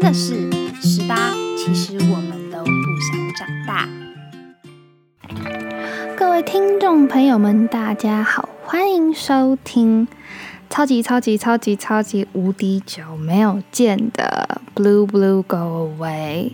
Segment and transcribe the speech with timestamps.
[0.00, 0.50] 真的是
[0.80, 2.70] 十八，其实我们都不
[3.02, 3.86] 想长大。
[6.16, 10.08] 各位听众朋友们，大家好，欢迎收听
[10.70, 16.52] 超级超级超级超级无敌久没有见的 Blue Blue Go Away。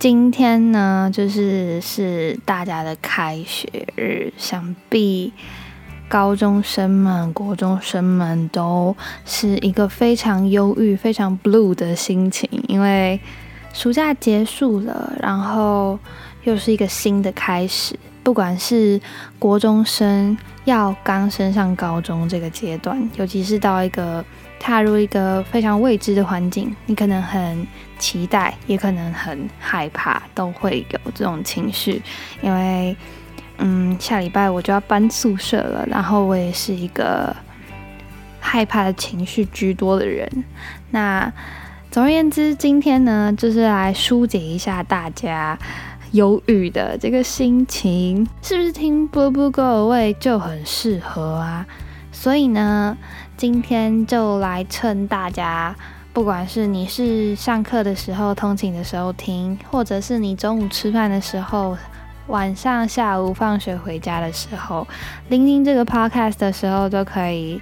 [0.00, 5.32] 今天呢，就是是大家的开学日，想必。
[6.08, 8.96] 高中生们、国中生们都
[9.26, 13.20] 是一个非常忧郁、非常 blue 的心情，因为
[13.74, 15.98] 暑假结束了，然后
[16.44, 17.94] 又是一个新的开始。
[18.22, 19.00] 不管是
[19.38, 24.24] 国中生要刚升上高中这个阶段，尤其是到一个
[24.58, 27.66] 踏入一个非常未知的环境，你可能很
[27.98, 32.02] 期待，也可能很害怕，都会有这种情绪，
[32.40, 32.96] 因为。
[33.60, 37.34] 嗯，下礼拜我就要搬宿舍了，然后我也是一个
[38.38, 40.44] 害怕的情绪居多的人。
[40.90, 41.32] 那
[41.90, 45.58] 总而言之，今天呢，就是来疏解一下大家
[46.12, 51.66] 忧郁的这个心情，是不是听《Blue Blue Go Away》就很适合啊？
[52.12, 52.96] 所以呢，
[53.36, 55.74] 今天就来趁大家，
[56.12, 61.76] 不管是你是上课的时候、通勤的时候听，或者是你中午吃饭的时候。
[62.28, 64.86] 晚上、下午放学回家的时候，
[65.28, 67.60] 聆听这个 podcast 的时候，都可以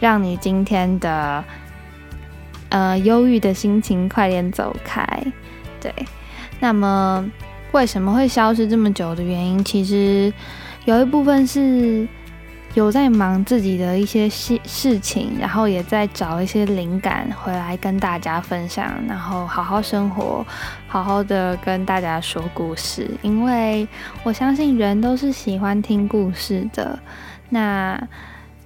[0.00, 1.44] 让你今天的
[2.70, 5.06] 呃忧郁的心情快点走开。
[5.80, 5.94] 对，
[6.60, 7.24] 那么
[7.72, 10.32] 为什么会消失这么久的原因，其实
[10.84, 12.06] 有一部分是。
[12.78, 20.46] 有在忙自己的一些事事情，然后也在找一些灵感回来跟大家分享，然后好好生活，
[20.86, 23.10] 好好的跟大家说故事。
[23.20, 23.88] 因为
[24.22, 26.96] 我相信人都是喜欢听故事的。
[27.48, 28.00] 那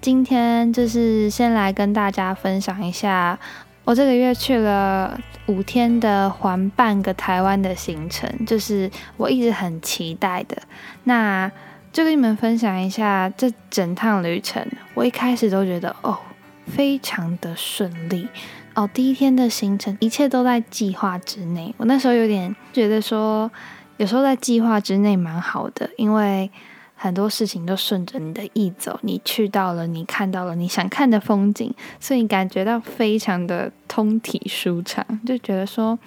[0.03, 3.39] 今天就是先来跟大家分享一下，
[3.83, 10.59] 我这个月去了五天的环半个台湾的行程，就是我一直很期待的。
[11.05, 11.51] 那
[11.93, 16.19] 就跟你们分享一下这整趟旅程，我一开始都觉得哦，
[16.67, 18.27] 非常的顺利
[18.75, 18.89] 哦。
[18.95, 23.51] 第一天的行程一切都在计划之内，我那时候有点觉得说，
[23.99, 26.51] 有时候在计划之内蛮好的，因为
[26.95, 35.99] 很多事情都顺着你的意走，你去到了，你看到了你想看的风景，所以你感觉到非常的通体舒畅，就觉得说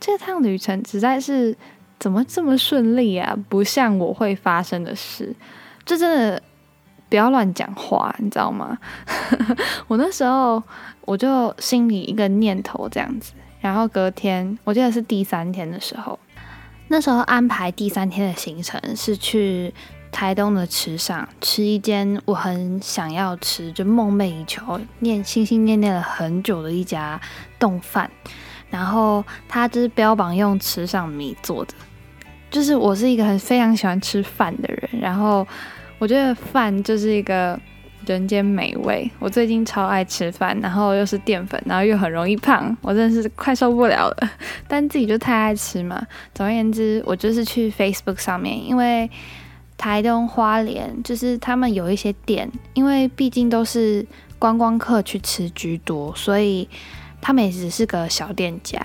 [0.00, 1.56] 这趟旅程实在是。
[2.02, 3.38] 怎么这么顺利啊？
[3.48, 5.32] 不像我会发生的事，
[5.84, 6.42] 这真的
[7.08, 8.76] 不要乱讲话，你知道吗？
[9.86, 10.60] 我那时候
[11.02, 16.18] 我就心里一个念头这样子，然后隔天我记得是第三天的时候，
[16.88, 19.72] 那时候安排第三天的行程是去
[20.10, 27.20] 台东的池上吃一间我很想要吃，就梦寐以求、念心心念念了很久的一家
[27.60, 28.10] 冻饭，
[28.70, 31.74] 然后它就是标榜用池上米做的。
[32.52, 35.44] 就是我是一个很非常喜欢吃饭的人，然后
[35.98, 37.58] 我觉得饭就是一个
[38.06, 39.10] 人间美味。
[39.18, 44.30] 我最近超爱吃饭，然后又是淀粉，然后又很容易胖，我真的是快受不了了。
[44.68, 46.06] 但自己就太爱吃嘛。
[46.34, 49.10] 总而言之，我就是去 Facebook 上面，因为
[49.78, 54.04] 台东花莲就是他们有一些店，因为毕竟都是
[54.38, 56.68] 观光客去吃居多，所以
[57.22, 58.78] 他们也只是个小店家。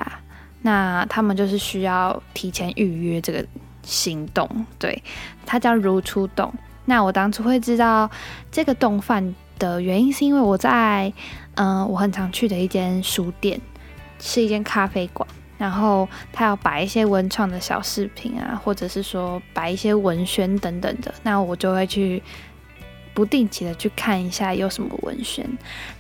[0.62, 3.46] 那他们就是需要提前预约这个
[3.84, 5.02] 行动，对，
[5.46, 6.54] 它叫如初洞。
[6.86, 8.10] 那我当初会知道
[8.52, 11.12] 这个洞饭的原因，是因为我在
[11.56, 13.60] 嗯，我很常去的一间书店，
[14.20, 22.22] 是一间咖啡馆，然后他要摆一些文创的小饰品啊，或者是说摆一些文宣等等的，那我就会去。
[23.18, 25.44] 不定期的去看一下有什么文宣，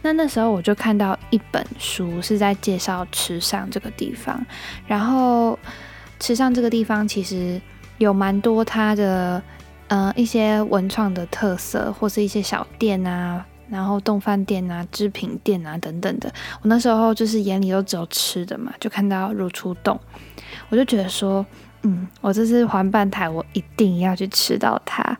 [0.03, 4.39] 那那时候我就看到一本书是在介绍池上这个地方，
[4.85, 5.57] 然后
[6.19, 7.59] 池上这个地方其实
[7.97, 9.41] 有蛮多它的
[9.87, 16.31] 呃一些文创的特色，或是一些小店啊，然后动饭店啊、织品店啊等等的。
[16.61, 19.99] 我那时候就是眼里都只有吃的嘛，就看到如出洞，
[20.69, 21.43] 我就觉得说，
[21.81, 25.17] 嗯，我这次环半台，我一定要去吃到它。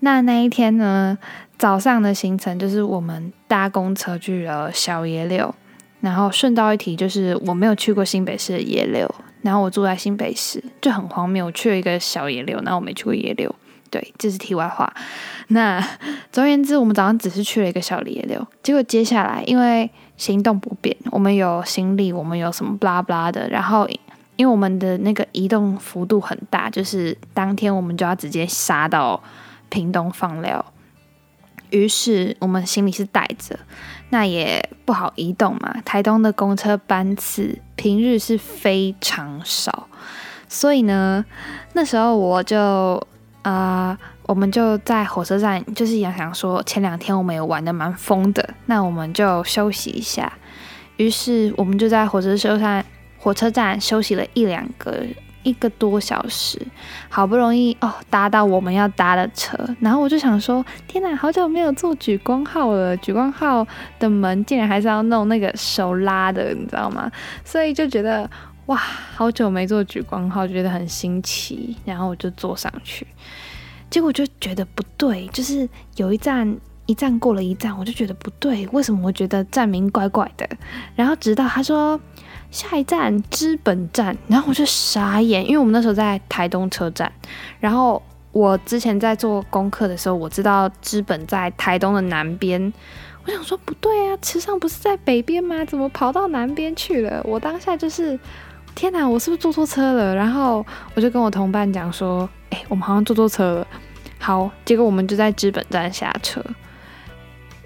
[0.00, 1.18] 那那一天呢，
[1.58, 5.52] 早上的行程就是我们搭公车去了小野柳，
[6.00, 9.12] 然后顺道一提，就是我没有去过新北市的野柳，
[9.42, 13.52] 然后我住在新北市就很荒谬，我去了一个小野柳，然后我没去过野柳，
[13.90, 14.92] 对，这是题外话。
[15.50, 15.84] 那
[16.30, 23.88] 总而言之，我们早上只是去了一个小野柳，结果接下来因为行动不便，我们有行李，我们有什么巴拉巴拉的，然后
[24.36, 29.20] 因为我们的那个移动幅度很大，就是当天我们就要直接杀到。
[29.68, 30.64] 屏东放料，
[31.70, 33.58] 于是我们行李是带着，
[34.10, 35.76] 那也不好移动嘛。
[35.84, 39.88] 台东的公车班次平日是非常少，
[40.48, 41.24] 所以呢，
[41.74, 43.06] 那时候我就
[43.42, 50.32] 啊，我们就在火车站，就是想想说，前两天我们也玩的蛮疯的，那我们就休息一下。
[50.96, 52.84] 于是我们就在火车站
[53.18, 55.04] 火车站休息了一两个。
[55.42, 56.60] 一个多小时，
[57.08, 63.66] 好不容易哦搭到我们要搭的车，然后我就想说，天哪，好久没有坐莒光号了，莒光号
[63.98, 67.10] 的门竟然还是要弄那个手拉的，你知道吗？
[67.44, 68.28] 所以就觉得
[68.66, 73.06] 哇，好久没坐莒光号，觉得很新奇，然后我就坐上去，
[73.88, 76.56] 结果就觉得不对，就是有一站
[76.86, 80.48] 一站过了一站，我就觉得不对，为什么我觉得站名怪怪的？
[80.94, 81.98] 然后直到他说。
[82.50, 87.12] 下一站资本站，然后我就傻眼，因为我们那时候在台东车站，
[87.60, 88.02] 然后
[88.32, 92.72] 我之前在做功课的时候，我知道资本在台东的南边，
[93.26, 95.62] 我想说不对啊，池上不是在北边吗？
[95.64, 97.22] 怎么跑到南边去了？
[97.24, 98.18] 我当下就是
[98.74, 100.14] 天哪，我是不是坐错车了？
[100.14, 100.64] 然后
[100.94, 103.66] 我就跟我同伴讲说，哎，我们好像坐错车了。
[104.18, 106.42] 好，结果我们就在资本站下车。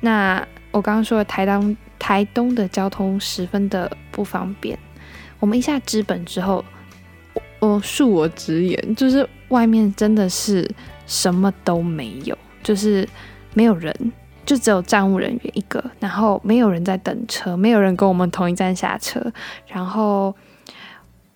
[0.01, 1.77] 那我刚刚说的台东。
[2.03, 4.77] 台东的交通十分的不方便。
[5.39, 6.65] 我们一下资本之后，
[7.61, 10.69] 我恕我直言，就是外面真的是
[11.07, 13.09] 什么都没有，就是
[13.55, 13.95] 没有人，
[14.45, 19.25] 就只有站务人员一个，然后没有人在等车，没有人跟我们同一站下车，
[19.69, 20.35] 然后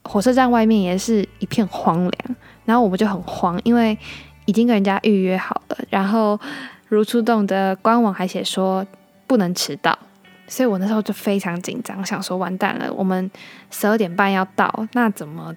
[0.03, 3.97] 火车站外面也是一片荒凉，然后我们就很慌，因为
[4.47, 6.37] 已经跟人家预约好了，然后
[6.89, 8.85] 如初动的官网还写说
[9.29, 9.97] 不能迟到。
[10.49, 13.31] 所以我那时候就非常紧张，想说完蛋了，我们
[13.71, 15.55] 十二点半要到，那怎么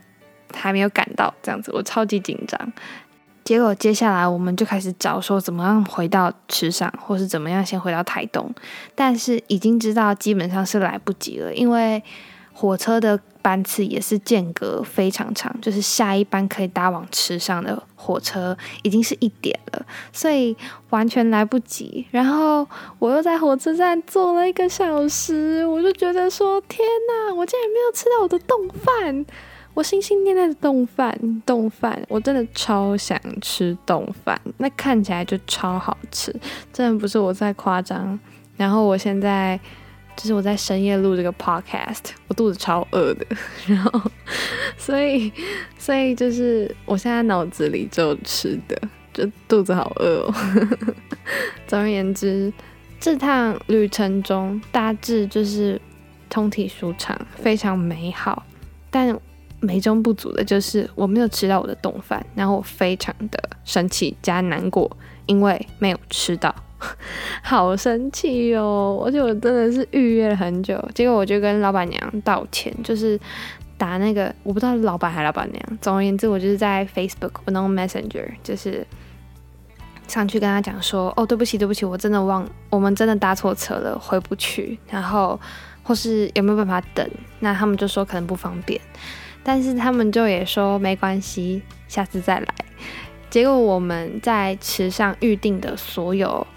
[0.53, 1.33] 还没有赶到？
[1.41, 2.73] 这样子我超级紧张。
[3.43, 8.53] 结果接下来我们就开始找说怎么样回到池上，或是怎么样先回到台东，
[8.93, 12.03] 但是已经知道基本上是来不及了，因为
[12.59, 13.19] 火车的。
[13.41, 20.55] 班次也是间隔非常长，就是下一班可以搭往池上的火车已经是一点了，所以
[20.89, 22.05] 完全来不及。
[22.11, 22.67] 然后
[22.99, 29.25] 我又在火车站坐了一个小时，我就觉得说：天哪，我竟然没有吃到我的冻饭！
[29.73, 36.35] 我心心念念的冻饭，冻饭，我真的超想吃冻饭，那看起来就超好吃，
[36.73, 38.19] 真的不是我在夸张。
[38.57, 39.57] 然后我现在。
[40.15, 43.25] 就是我在深夜录这个 podcast，我肚子超饿的，
[43.67, 44.11] 然后，
[44.77, 45.31] 所以，
[45.77, 48.77] 所以就是我现在脑子里只有吃的，
[49.13, 50.33] 就肚子好饿哦。
[51.67, 52.51] 总而言之，
[52.99, 55.79] 这趟旅程中大致就是
[56.29, 58.45] 通体舒畅，非常美好，
[58.89, 59.17] 但
[59.61, 64.89] 美中不足的就是我没有吃到我的冻饭，然后我非常的生气加难过，
[65.27, 66.53] 因为没有吃到。
[67.43, 69.03] 好生气哦！
[69.05, 73.19] 而且我真的是预约了很久，结果我就跟老板娘道歉，就是
[73.77, 75.77] 打那个我不知道老板还老板娘。
[75.81, 78.85] 总而言之，我就是在 Facebook 我弄 Messenger，就是
[80.07, 84.79] 上去跟他讲说：“哦，对不起，对不起，我真的忘，我们真的搭错车了，回不去。
[84.89, 85.39] 然后
[85.83, 87.07] 或是有没有办法等？
[87.39, 88.79] 那他们就说可能不方便，
[89.43, 92.47] 但是他们就也说没关系，下次再来。
[93.29, 96.47] 结果我们在池上预定的所有。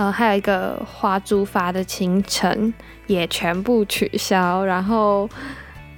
[0.00, 2.72] 呃，还有一个花珠筏的行程
[3.06, 5.28] 也全部取消，然后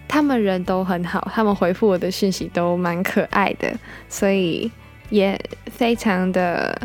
[0.09, 3.73] 他们人都很好，他们回复我的讯息都蛮可爱的，
[4.09, 4.69] 所以
[5.11, 6.77] 也非常的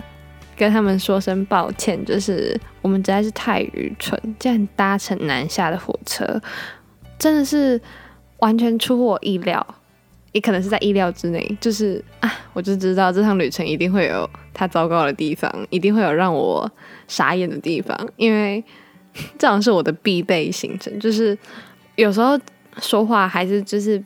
[0.56, 6.40] 跟他们说声抱歉，就是我们实在是太愚蠢，竟然搭乘南下的火车，
[7.18, 7.82] 真的是
[8.38, 9.66] 完全出乎我意料。
[10.34, 16.70] 也可能是在意料之内，就是啊，我就知道这趟旅程一定会有它糟糕的地方，一定会有让我
[17.08, 18.64] 傻眼的地方，因为
[19.40, 21.00] 这样是我的必备行程。
[21.00, 21.36] 就是
[21.96, 22.40] 有时候
[22.80, 24.04] 说话还是就是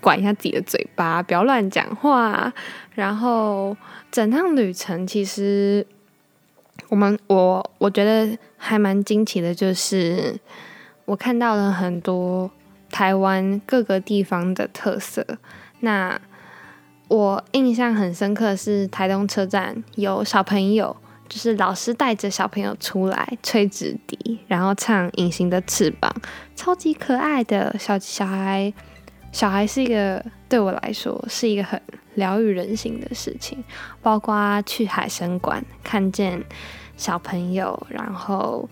[0.00, 2.52] 管一下自己的嘴巴，不要乱讲话。
[2.94, 3.76] 然后
[4.10, 5.86] 整趟旅程其实
[6.88, 10.36] 我们我我觉得还蛮惊奇的，就是
[11.04, 12.50] 我看到了很多。
[12.90, 15.24] 台湾各个地方的特色，
[15.80, 16.20] 那
[17.08, 20.96] 我印象很深刻是台东车站有小朋友，
[21.28, 26.12] 就是老师带着小朋友出来吹纸笛，然后唱《隐形的翅膀》，
[26.56, 28.72] 超级可爱的小小孩。
[29.30, 31.80] 小孩是一个对我来说是一个很
[32.14, 33.62] 疗愈人心的事情，
[34.02, 36.42] 包括去海参馆看见
[36.96, 38.68] 小朋友，然后。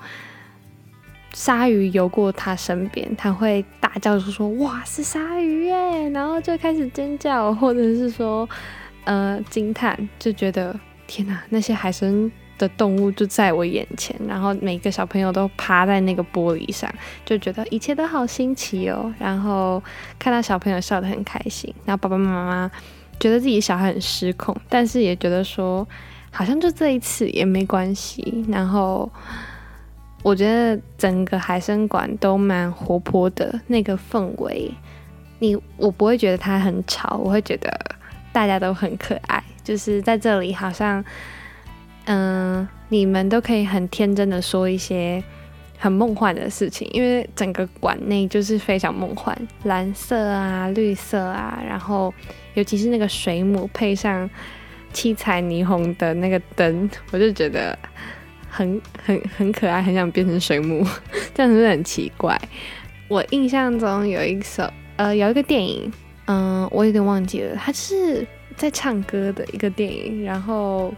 [1.37, 8.49] 鲨鱼游过他身边，他会大叫说说哇是鲨鱼耶，然后就开始尖叫，或者是说
[9.05, 10.75] 呃惊叹，就觉得
[11.07, 16.91] 天哪，那些海参的动物就在我眼前，然后每个小朋友都趴在那个玻璃上，
[17.27, 19.13] 就觉得一切都好新奇哦。
[19.19, 19.83] 然后
[20.19, 22.71] 看到小朋友笑得很开心，然后爸爸妈妈
[23.21, 25.87] 觉得自己小孩很失控，但是也觉得说
[26.31, 28.43] 好像就这一次也没关系。
[28.49, 29.13] 然后
[30.27, 34.69] 我觉得整个海参馆都蛮活泼的，那个氛围，
[35.39, 37.71] 你我不会觉得它很吵，我会觉得
[38.33, 41.05] 大家都很可爱，就是在这里好像。
[42.09, 45.23] 嗯，你们都可以很天真的说一些
[45.79, 52.13] 很梦幻的事情，因为整个馆内就是非常梦幻，蓝色啊、绿色啊，然后
[52.55, 54.29] 尤其是那个水母配上
[54.93, 57.77] 七彩霓虹的那个灯，我就觉得
[58.57, 60.83] 很很很可爱，很想变成水母，
[61.35, 62.41] 这样是不是很奇怪？
[63.09, 65.93] 我印象中有一首呃有一个电影，
[66.27, 70.95] 嗯，我有点忘记了，它是在唱歌的一个电影，然后。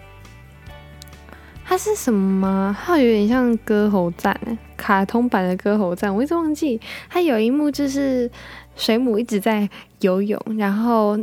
[1.71, 2.75] 它是什么？
[2.83, 4.35] 它有点像歌喉战，
[4.75, 6.17] 卡通版的歌喉战。
[6.17, 8.31] 我一直忘记，它有一幕就是
[8.75, 9.69] 水母一直在
[10.01, 11.19] 游泳，然后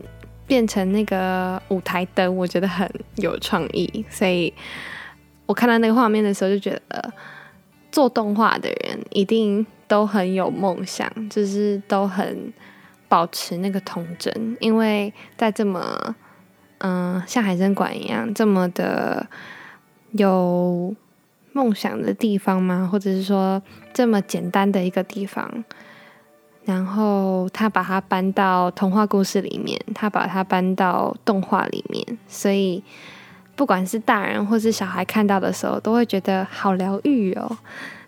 [0.46, 4.06] 变成那个舞台灯，我觉得很有创意。
[4.08, 4.54] 所以
[5.46, 7.14] 我看到那个画面的时候，就觉得
[7.92, 12.54] 做动画的人一定都很有梦想，就是都很
[13.08, 16.16] 保持那个童真，因为在这么
[16.80, 19.28] 嗯像海参馆一样这么的。
[20.12, 20.96] 有
[21.52, 22.88] 梦想的地方吗？
[22.90, 23.62] 或者是说
[23.94, 25.66] 这么简单的一个地方，
[26.64, 32.82] 然后他把它搬到童话故事里面，他把它搬到动画里面，所以
[33.56, 37.58] 不管是大人或是小孩看到的时候，都会觉得好疗愈哦。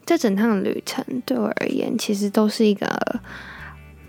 [0.05, 2.87] 这整趟旅程对我而言，其实都是一个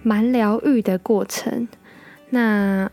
[0.02, 1.66] 蛮疗愈的过程。
[2.30, 2.90] 那。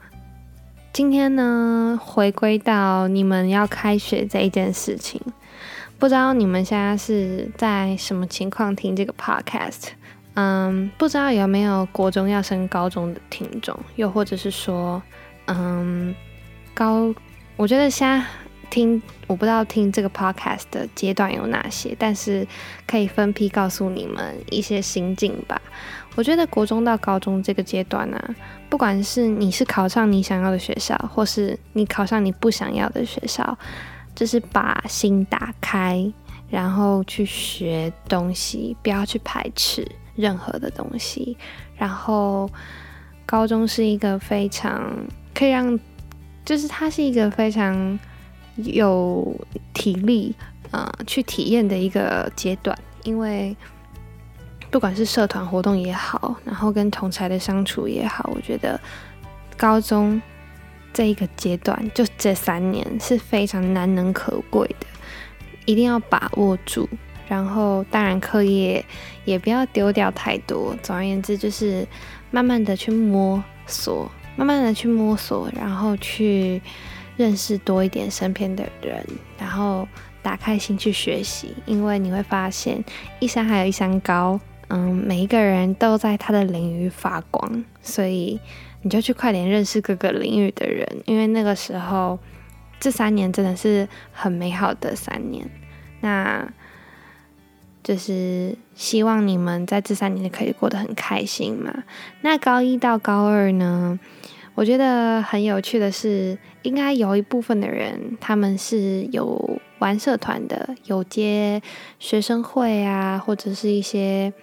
[0.94, 5.20] 今天呢，回归到你们要开学这一件事情，
[6.00, 9.90] 不知道你们现在是在什么情况听这个 podcast？
[10.36, 15.04] 嗯，不知道有没有国中要升高中的听众，又或者是说，
[15.48, 16.16] 嗯，
[16.74, 17.14] 高，
[17.58, 18.24] 我觉得现在
[18.70, 22.46] 听，我不知道听这个 podcast 的阶段有哪些，但是
[22.86, 25.62] 可以分批告诉你们一些心境吧。
[26.16, 28.36] 我觉得国中到高中这个阶段呢，
[28.70, 33.58] 不管是你是考上你想要的学校，或是你考上你不想要的学校，
[34.14, 36.12] 就是把心打开，
[36.50, 41.38] 然后去学东西，不要去排斥任何的东西。
[41.78, 42.50] 然后
[43.26, 44.94] 高中是一个非常
[45.34, 45.78] 可以让，
[46.46, 48.00] 就是它是一个非常
[48.58, 49.36] 有
[49.74, 50.34] 体力
[50.72, 53.56] 啊去体验的一个阶段，因为。
[54.72, 58.78] 不管是社团活动也好，然后跟同才的相处也好，我觉得
[59.56, 60.22] 高中
[60.92, 64.88] 这一个阶段，就这三年是非常难能可贵的，
[65.66, 66.90] 一定要把握住。
[67.26, 68.84] 然后当然课业
[69.24, 70.76] 也不要丢掉太多。
[70.84, 71.88] 总而言之，就是
[72.30, 76.62] 慢慢的去摸索，慢慢的去摸索，然后去
[77.18, 79.06] 认识多一点身边的人，
[79.38, 79.88] 然后
[80.22, 82.84] 打开心去学习，因为你会发现
[83.20, 84.40] 一山还有一山高。
[84.68, 88.40] 嗯，每一个人都在他的领域发光，所以
[88.82, 92.18] 你就去快点认识各个领域的人，因为那个时候
[92.80, 95.48] 这三年真的是很美好的三年。
[96.02, 96.52] 那
[97.84, 101.84] 就是希望你们在这三年可以过得很开心嘛。
[102.22, 104.00] 那高一到高二呢，
[104.56, 111.62] 我觉得很有趣的是，应该有一部分的人他们是有玩社团的，有接
[112.00, 114.34] 学生会啊，或者是一些。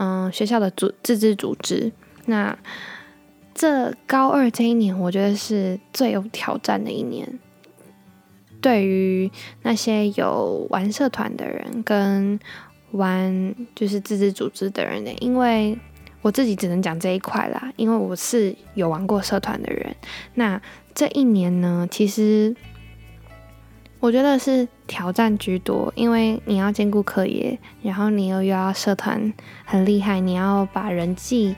[0.00, 1.90] 嗯，学校的组自治组织，
[2.26, 2.56] 那
[3.52, 7.40] 这高二这一年，我觉得是最有挑战的一年。
[8.60, 9.28] 对于
[9.62, 12.38] 那些有玩社团的人跟
[12.92, 15.76] 玩就是自治组织的人呢，因为
[16.28, 19.96] 我自己只能讲这一块啦，因为我是有玩过社团的人。
[20.34, 20.60] 那
[20.94, 22.54] 这一年呢，其实。
[24.00, 31.56] 我觉得是挑战居多，因为你要兼顾课业，然后你又又要社团很厉害，你要把人际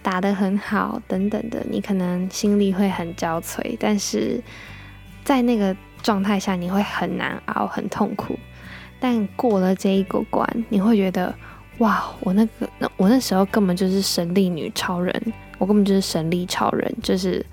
[0.00, 3.76] 打得很好等等的，你可能心里会很焦悴。
[3.80, 4.40] 但是
[5.24, 8.38] 在那个状态下，你会很难熬，很痛苦。
[9.00, 11.34] 但过了这一个关，你会觉得
[11.80, 15.14] 哇，我那个那我那时候根本就是神力女超人，
[15.58, 17.44] 我根本就是神力超人，就是。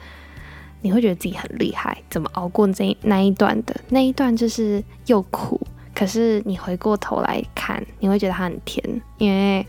[0.79, 5.59] 你会觉得自己很厉害，怎么熬过这那一段的那一段就是又苦，
[5.93, 9.65] 可是你回过头来看，你会觉得它很甜，因为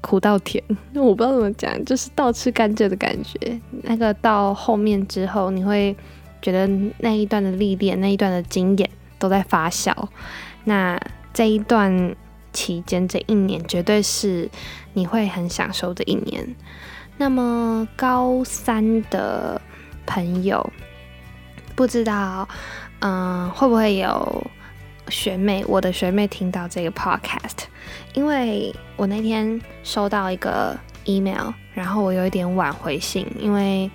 [0.00, 3.60] 苦到甜，那我不知道怎么讲，就是倒吃甘蔗的感觉。
[3.82, 5.94] 那个到后面之后，你会
[6.40, 6.66] 觉得
[6.98, 9.94] 那一段的历练，那一段的经验都在发酵。
[10.64, 10.98] 那
[11.34, 12.16] 这一段
[12.52, 14.50] 期间，这一年绝对是
[14.92, 16.54] 你会很享受的一年。
[17.18, 19.60] 那么高三的
[20.06, 20.72] 朋友，
[21.74, 22.48] 不知道，
[23.00, 24.46] 嗯，会不会有
[25.08, 25.64] 学妹？
[25.68, 27.64] 我的学妹听到这个 podcast，
[28.14, 33.90] 因为我那天收到一个 email，然后我有一点晚回信，因为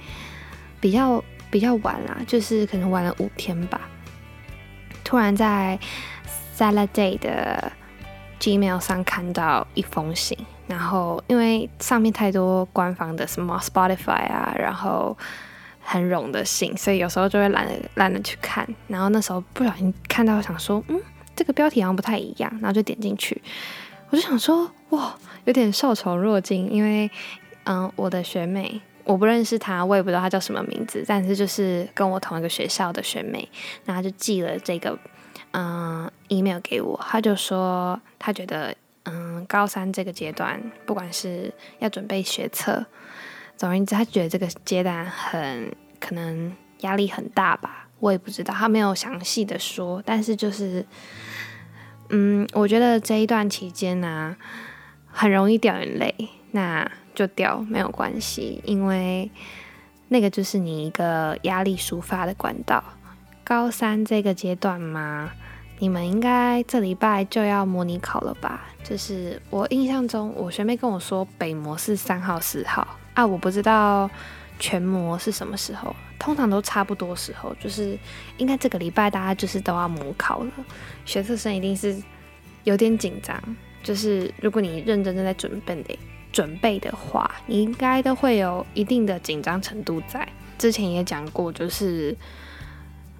[0.79, 3.81] 比较比较晚啦，就是可能晚了五天吧。
[5.03, 5.79] 突然在
[6.55, 7.71] Saturday 的
[8.39, 10.37] Gmail 上看到一封信。
[10.67, 15.17] 然后，因为上面太多官方的什么 Spotify 啊，然后
[15.79, 18.67] 很冗的信，所以有时候就会懒得懒得去看。
[18.87, 21.01] 然后那时候不小心看到，想说，嗯，
[21.33, 23.41] 这个标题好像不太一样，然后就点进去。
[24.09, 25.15] 我就想说，哇，
[25.45, 27.09] 有点受宠若惊，因为，
[27.63, 33.47] 嗯，我的学妹，我不认识她，我也不知道她叫什么名字，但是就是跟我同一个学校的学妹，
[33.85, 34.99] 然后就寄了这个，
[35.57, 38.73] 嗯，email 给我，他就说他觉得。
[39.09, 41.49] 嗯，高三这个阶段，不管是
[41.79, 42.85] 要准备学测，
[43.55, 50.85] 总而言之，他觉得这个阶段很可能压力很大吧，我也不知道，他没有详细的说，但是就是，
[52.09, 54.35] 嗯，我觉得这一段期间呢，
[55.09, 56.13] 很容易掉眼泪，
[56.51, 59.31] 那就掉没有关系，因为
[60.09, 62.83] 那个就是你一个压力抒发的管道。
[63.45, 65.31] 高三这个阶段嘛。
[65.79, 68.65] 你们应该这礼拜就要模拟考了吧？
[68.83, 74.09] 就是我印象中，我学妹跟我说北模是三号、四号啊，我不知道
[74.57, 77.95] 全模是什么时候，通常都差不多时候，就是
[78.37, 80.51] 应该这个礼拜大家就是都要模考了。
[81.05, 81.95] 学测生一定是
[82.63, 83.39] 有点紧张，
[83.83, 85.99] 就是如果你认真正在准备的
[86.31, 90.27] 准备的话，你应该都会有一定的紧张程度在。
[90.57, 92.17] 之前也讲过，就是。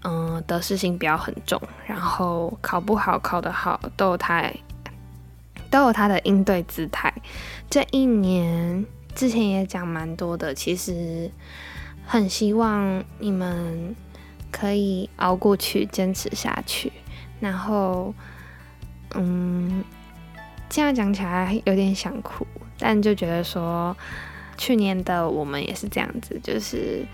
[0.10, 4.50] 嗯，得失心不要很重，然后考不好、考得好，都有他，
[5.70, 7.14] 都有他的应对姿态。
[7.70, 11.30] 这一年之前也讲蛮多的，其实
[12.06, 13.94] 很希望你们
[14.50, 16.90] 可以熬过去，坚持下去。
[17.42, 18.14] 然后，
[19.14, 19.84] 嗯，
[20.70, 22.48] 这样讲起来有点想哭，
[22.80, 23.94] 但就觉得说，
[24.58, 27.06] 去年的我们也是这样子，就是。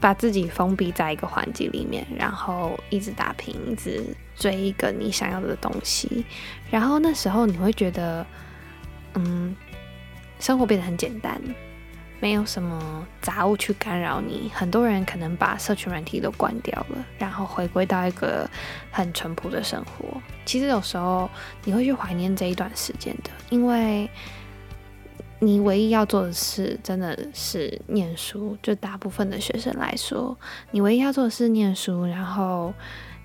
[0.00, 4.04] 把自己封闭在一个环境里面，然后一直打拼，一直
[4.36, 6.24] 追一个你想要的东西，
[6.70, 8.26] 然后那时候你会觉得，
[9.14, 9.56] 嗯，
[10.38, 11.40] 生活变得很简单，
[12.20, 14.50] 没有什么杂物去干扰你。
[14.54, 18.48] 很多人可能把社群软体都关掉了，然后回归到一个
[18.90, 20.20] 很淳朴的生活。
[20.44, 21.30] 其实有时候
[21.64, 24.08] 你会去怀念这一段时间的，因为。
[25.44, 30.34] 你唯一要做的事真的是念书，就大部分的学生来说，
[30.70, 32.72] 你唯一要做的是念书，然后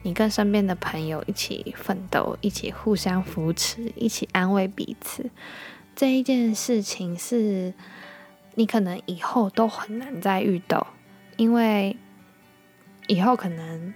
[0.01, 5.29] 你跟身边的朋友一起奋斗，一起互相扶持，一起安慰彼此。
[5.95, 7.73] 这一件事情是
[8.55, 10.87] 你可能以后都很难再遇到，
[11.37, 11.95] 因为
[13.07, 13.93] 以后可能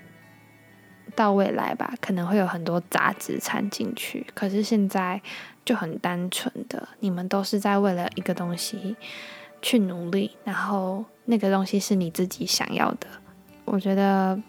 [1.14, 5.22] 到未来吧，可能会有很多杂质掺进去，可是现在。
[5.65, 8.95] 就很单纯的，你们都是在为了一个东西
[9.62, 13.08] 去努力，然后那个东西是你自己想要的。
[13.65, 14.39] 我觉得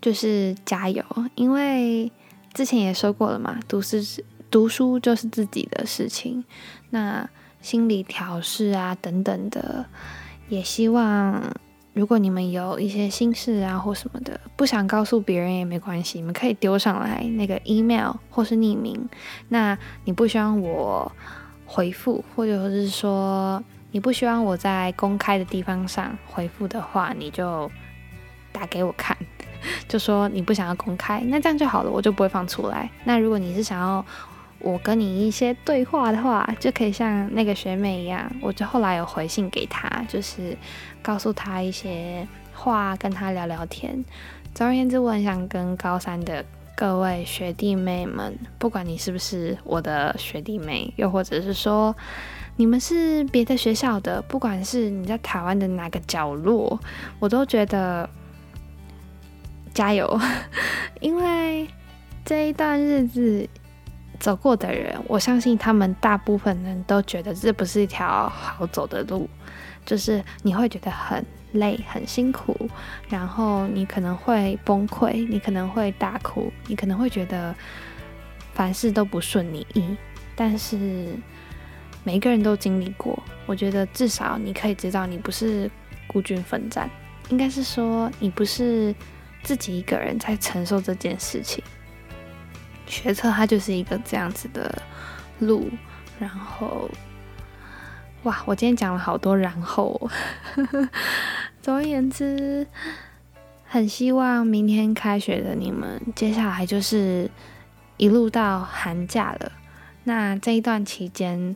[0.00, 2.10] 就是加油，因为
[2.54, 6.44] 之前也说过了嘛，读是读书就是自己的事情，
[6.90, 7.28] 那
[7.60, 9.86] 心理调试啊等等的，
[10.48, 11.54] 也希望。
[11.92, 19.08] 如果你们有一些心事啊或什么的，不想告诉别人也没关系，你们可以丢上来那个 email 或是匿名。
[19.48, 21.10] 那你不希望我
[21.66, 27.70] 回复，或者是说你不希望我在公开的地方上回复的话，你就
[28.52, 29.16] 打给我看，
[29.88, 32.88] 就说你不想要公开，那这样就好了，我就不会放出来。
[33.04, 34.04] 那如果你是想要
[34.60, 40.56] 我跟你一些对话的话，就可以像那个学妹一样，我就后来有回信给她，就是。
[41.02, 44.04] 告诉她一些话，跟她聊聊天。
[44.54, 46.44] 总而言之，我很想跟高三的
[46.76, 51.96] 各位学弟妹们，不管你是不是我的学弟妹，又或者是说
[52.56, 56.78] 你们是别的学校的，不管是你在台湾的哪个角落，
[57.18, 58.06] 我都觉得
[59.72, 60.20] 加油，
[61.00, 61.66] 因 为
[62.26, 63.48] 这一段日子
[64.20, 69.28] 走过的人，我相信他们大部分人都觉得这不是一条好走的路。
[69.86, 72.54] 就是你会觉得很累、很辛苦，
[73.08, 77.52] 然后你可能会崩溃，你可能会大哭，你可能会觉得
[78.52, 79.96] 凡事都不顺你意。
[80.36, 81.08] 但是
[82.04, 85.68] 每一个人都经历过，我觉得至少你可以知道，你不是
[86.06, 86.88] 孤军奋战，
[87.30, 88.94] 应该是说你不是
[89.42, 91.64] 自己一个人在承受这件事情。
[92.90, 94.82] 学车它就是一个这样子的
[95.38, 95.70] 路，
[96.18, 96.90] 然后，
[98.24, 100.10] 哇，我今天讲了好多然后。
[101.62, 102.66] 总而言之，
[103.66, 107.30] 很希望明天开学的你们，接下来就是
[107.98, 109.52] 一路到寒假了。
[110.04, 111.54] 那这一段期间，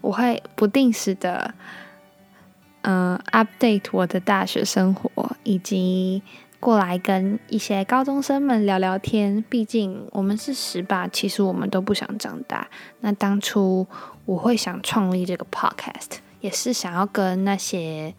[0.00, 1.54] 我会不定时的，
[2.82, 6.22] 嗯，update 我的大学生活，以及
[6.62, 9.44] 过来跟一些高中生们聊聊天。
[9.48, 12.68] 毕竟我们是十八，其实我们都不想长大。
[13.00, 13.84] 那当初
[14.26, 18.14] 我会想创立这个 podcast，也是想要跟那些。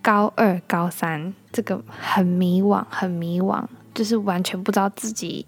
[0.00, 5.46] 高二、高三，这个很迷惘，很迷惘，就是完全不知道自己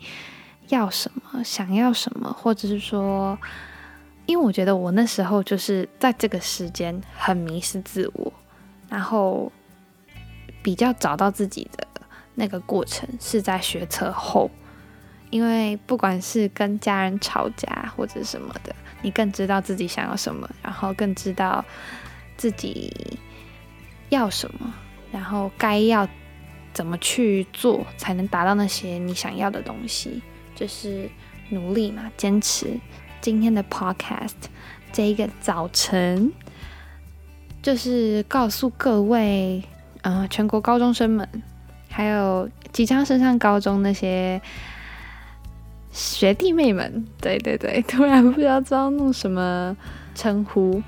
[0.68, 3.38] 要什么，想要什么，或者是说，
[4.24, 8.32] 因为我觉得我那时候就是在这个时间很迷失自我，
[8.88, 9.52] 然后
[10.66, 11.86] 比较找到自己的
[12.34, 14.50] 那个过程是在学车后，
[15.30, 21.64] 因为不管是跟家人吵架或者什么的，你更知道自己想要什么，然后更知道
[22.36, 22.92] 自己。
[24.08, 24.72] 要什么，
[25.10, 26.08] 然后该要
[26.72, 30.22] 怎么去做，才能达到那些你想要的东西？
[30.54, 31.10] 就是
[31.50, 32.78] 努力嘛，坚持。
[33.20, 34.30] 今天的 podcast
[34.92, 36.32] 这一个早晨，
[37.60, 39.64] 就是告诉各位，
[40.06, 41.28] 呃，全国高中生们，
[41.88, 44.40] 还有即将升上高中那些
[45.90, 49.76] 学弟妹们，对对对，突然不知道知道弄什么
[50.14, 50.80] 称呼。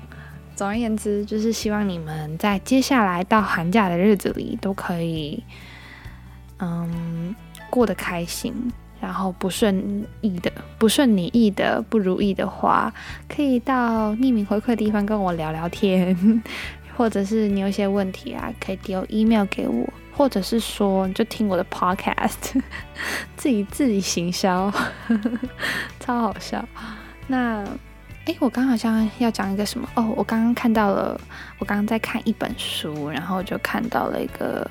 [0.55, 5.43] 总而言之，就是希望你们在接下来到寒假的日子里，都可以，
[6.59, 7.35] 嗯，
[7.69, 8.53] 过得开心。
[9.01, 12.93] 然后不顺意的、不顺你意的、不如意的话，
[13.29, 16.43] 可以到匿名回馈的地方跟我聊聊天，
[16.99, 22.61] 或者是你有一些问题啊，可以丢 email 给我，或者是说你就听我的 podcast，
[23.37, 24.69] 自己自己行销，
[26.01, 26.67] 超好笑。
[27.27, 27.65] 那。
[28.25, 30.13] 哎，我刚好像要讲一个什么哦？
[30.15, 31.19] 我刚刚看到了，
[31.57, 34.69] 我刚刚在看一本书，然后就看到了一个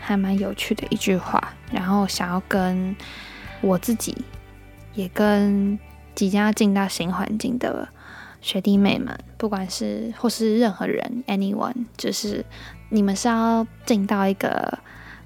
[0.00, 2.96] 还蛮有趣的一句话，然后想要跟
[3.60, 4.16] 我自己，
[4.94, 5.78] 也跟
[6.16, 7.88] 即将要进到新环境的
[8.40, 12.44] 学弟妹们，不管是或是任何人，anyone，就是
[12.88, 14.78] 你们是要进到一个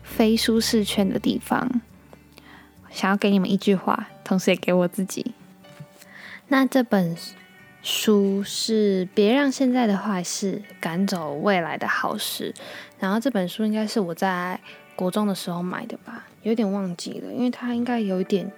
[0.03, 1.81] 非舒适圈的地方，
[2.91, 5.35] 想要给你们一句话，同时也给我自己。
[6.49, 7.17] 那这本。
[7.83, 12.55] 书是别让现在的坏事赶走未来的好事。
[12.99, 14.61] 然后这本书应该是我在
[14.95, 18.53] 国中的时候买的吧，有点忘记了，因为它应该有一点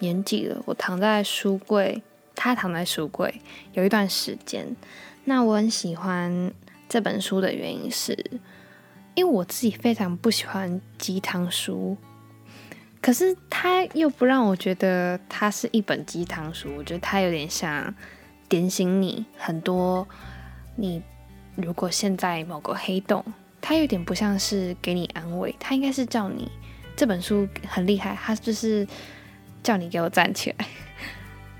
[0.00, 0.60] 年纪了。
[0.64, 2.02] 我躺在书柜，
[2.34, 3.40] 他躺在书柜
[3.72, 4.76] 有一段时间。
[5.24, 6.52] 那我很喜欢
[6.88, 8.12] 这本书的原因是，
[9.14, 11.96] 因为我自己非常不喜欢鸡汤书，
[13.00, 17.94] 可是他又不让我觉得它是一本鸡汤书，我觉得它有点像。
[18.46, 20.06] 点醒你很多，
[20.76, 21.02] 你
[21.56, 23.24] 如果现在某个黑洞，
[23.60, 26.48] 它有点不像是给你安慰，它应该是叫你
[26.94, 28.86] 这本书很厉害，它就是
[29.62, 30.66] 叫你给我站起来。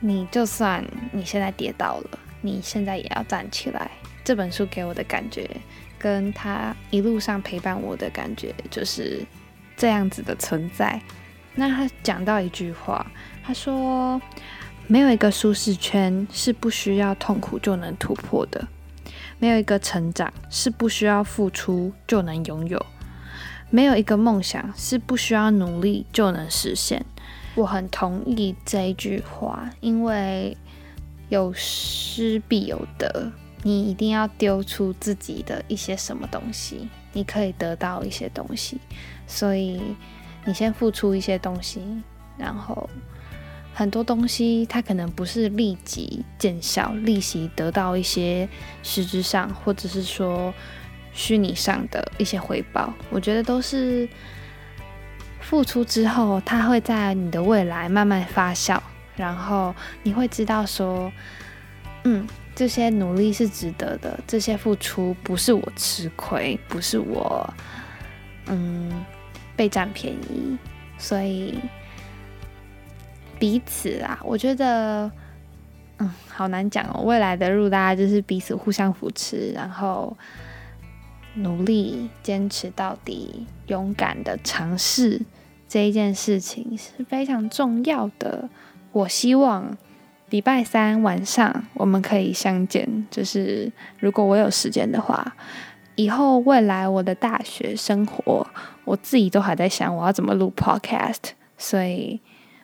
[0.07, 3.91] 你就算你现在跌倒了，你现在也要站起来。
[4.23, 5.49] 这本书给我的感觉，
[5.99, 9.25] 跟他一路上陪伴我的感觉，就是
[9.77, 11.01] 这样子的存在。
[11.55, 13.07] 那他讲到一句话，
[13.43, 14.21] 他说。
[14.87, 18.69] 没有一个舒适圈是不需要痛苦就能突破的，
[19.39, 22.85] 没有一个成长是不需要付出就能拥有，
[23.71, 27.07] 没有一个梦想是不需要努力就能实现。
[27.55, 30.57] 我很同意这一句话，因为
[31.29, 33.31] 有失必有得，
[33.63, 38.79] 你一定要丢出自己的一些什么东西，你可以得到一些东西，
[39.27, 39.81] 所以
[40.45, 41.81] 你先付出一些东西，
[42.37, 42.89] 然后。
[43.77, 48.49] 很多东西它可能不是立即见效、立即得到一些
[48.85, 50.55] 实质上或者是说
[51.13, 54.09] 虚拟上的一些回报，我觉得都是
[55.45, 58.81] 付出之后，它会在你的未来慢慢发酵，
[59.15, 61.13] 然后你会知道说，
[62.03, 67.49] 嗯，这些努力是值得的，这些付出不是我吃亏，不是我
[68.47, 69.05] 嗯
[69.55, 70.57] 被占便宜，
[70.99, 71.59] 所以。
[73.37, 75.11] 彼此啊，我觉得，
[75.99, 77.03] 嗯，好难讲哦。
[77.03, 80.17] 未来的路，大家就是彼此互相扶持，然后
[81.35, 85.21] 努力坚持到底，勇敢的尝试
[85.69, 88.49] 这一件事情是非常重要的。
[88.93, 89.77] 我希望
[90.31, 95.37] 礼拜三晚上我们可以相见，就是如果我有时间的话，
[95.97, 98.47] 以后未来我的大学生活，
[98.85, 102.21] 我自己都还在想我要怎么录 podcast，所以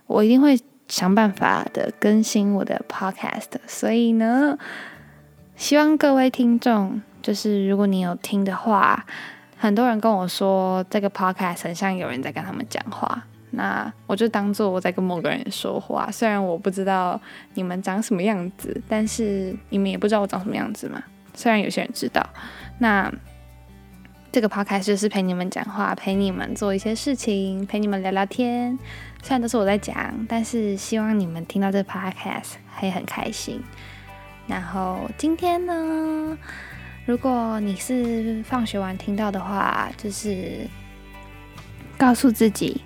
[0.07, 3.51] 我一定会想办法的更新我的 podcast。
[3.67, 4.59] 所以呢，
[5.61, 9.05] 希望各位听众，就是如果你有听的话，
[9.59, 16.11] 很多人跟我说这个 podcast 很像有人在跟他们讲话，那我就当做我在跟某个人说话。
[16.11, 17.21] 虽然我不知道
[17.53, 21.03] 你们长什么样子，但是你们也不知道我长什么样子嘛。
[21.35, 22.27] 虽然有些人知道。
[22.79, 23.13] 那
[24.33, 28.79] 这个 podcast 就是陪你们讲话，陪你们做一些事情，陪你们聊聊天。
[29.23, 33.63] 虽然都是我在讲，但是希望你们听到这个 podcast 会很开心。
[34.51, 36.37] 然后今天呢，
[37.07, 40.67] 如果你是放学完听到的话，就是
[41.97, 42.81] 告诉自己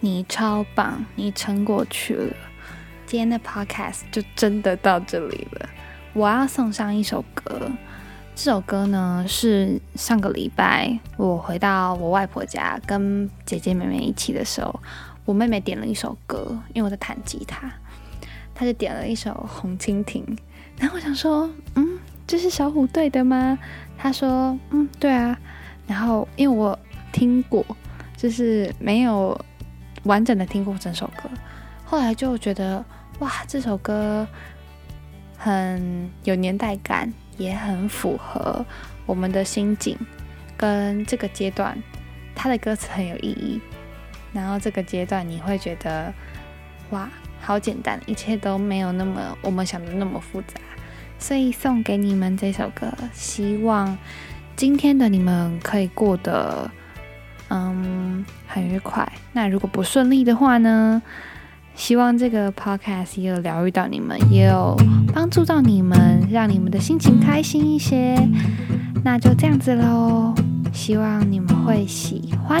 [0.00, 2.34] 你超棒，你撑过去了。
[3.04, 5.68] 今天的 podcast 就真的到这里了。
[6.14, 7.70] 我要送上一首歌。
[8.34, 14.80] 这首歌呢是上个礼拜我回到我外婆家跟姐姐妹妹一起的时候，
[15.26, 17.70] 我妹妹点了一首歌，因为我在弹吉他，
[18.54, 20.24] 她就点了一首《红蜻蜓》，
[20.80, 23.56] 然后我想说，嗯，这是小虎队的吗？
[23.96, 25.38] 他说，嗯，对啊。
[25.86, 26.76] 然后因为我
[27.12, 27.64] 听过，
[28.16, 29.40] 就是没有
[30.02, 31.30] 完整的听过整首歌，
[31.84, 32.84] 后来就觉得，
[33.20, 34.26] 哇，这首歌
[35.36, 37.12] 很有年代感。
[37.38, 38.62] 也很符合
[39.06, 39.96] 我们的心境，
[40.58, 41.82] 跟这个阶段，
[42.34, 43.58] 他的歌词很有意义。
[44.30, 46.12] 然后这个阶段你会觉得，
[46.90, 47.08] 哇，
[47.40, 50.54] 好简单，一切都没有那么我们想的那么复杂。
[51.18, 53.98] 所以送给你们这首歌，希望
[54.56, 56.70] 今天的你们可以过得，
[57.48, 59.10] 嗯，很愉快。
[59.32, 61.02] 那如果不顺利的话呢？
[61.76, 64.76] 希望这个 podcast 也有疗愈到你们，也有
[65.14, 68.16] 帮助到你们，让你们的心情开心一些。
[69.02, 70.34] 那就这样子喽，
[70.72, 72.60] 希望你们会喜欢。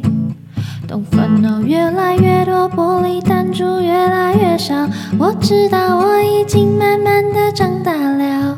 [0.91, 4.75] 当烦恼越来越多，玻璃弹珠越来越少，
[5.17, 8.57] 我知道我已经慢慢的长大了。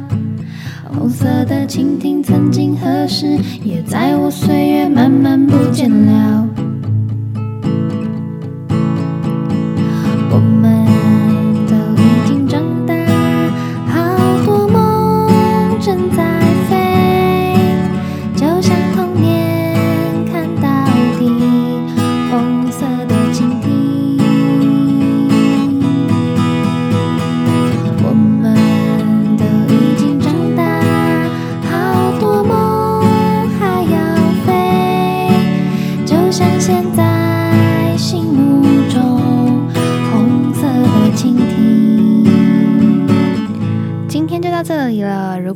[0.97, 6.47] 红色的蜻蜓曾经何时，也在我岁月慢慢不见了。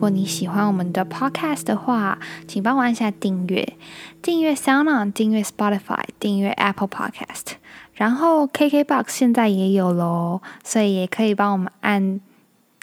[0.08, 2.18] 如果你喜欢我们的 podcast 的话，
[2.48, 3.74] 请帮我按下订阅，
[4.22, 7.56] 订阅 SoundOn，订阅 Spotify，订阅 Apple Podcast，
[7.94, 12.22] 然后 KKBox 现在也有喽，所以也可以帮我们按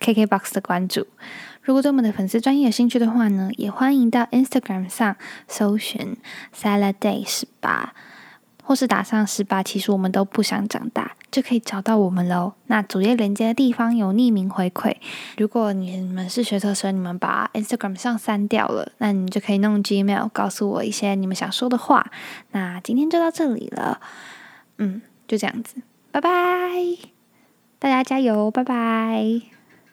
[0.01, 1.07] KKBox 的关注。
[1.63, 5.17] 如果对我们的粉丝专业有兴趣的话呢，也欢迎到 Instagram 上
[5.49, 6.19] 搜寻
[6.55, 7.95] Salad Day 十八。
[8.65, 12.55] 或是打上十八，其实我们都不想长大，就可以找到我们喽。
[12.67, 14.97] 那主页连接的地方有匿名回馈，
[15.37, 22.11] 如果你们是学测生，你们把 Instagram 上删掉了，那你就可以弄 Gmail 告诉我一些你们想说的话。
[22.53, 24.01] 那今天就到这里了，
[24.79, 25.77] 嗯，就这样子，
[26.11, 26.31] 拜拜，
[27.79, 29.54] 大家加油，拜拜。